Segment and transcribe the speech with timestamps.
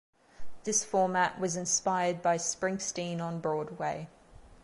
[0.63, 4.09] This format was inspired by "Springsteen on Broadway".